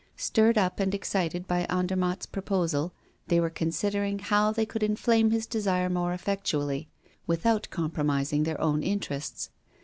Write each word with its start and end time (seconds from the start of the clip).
Stirred 0.17 0.57
up 0.57 0.79
and 0.79 0.95
excited 0.95 1.47
by 1.47 1.67
Andermatt's 1.69 2.25
proposal, 2.25 2.91
they 3.27 3.39
were 3.39 3.51
considering 3.51 4.17
how 4.17 4.51
they 4.51 4.65
could 4.65 4.81
inflame 4.81 5.29
his 5.29 5.45
desire 5.45 5.91
more 5.91 6.11
effectually 6.11 6.89
without 7.27 7.67
compromising 7.69 8.41
their 8.41 8.59
own 8.59 8.81
interests. 8.81 9.51